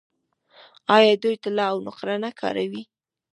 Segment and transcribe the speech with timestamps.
[0.97, 2.83] آیا دوی طلا او نقره نه کاروي؟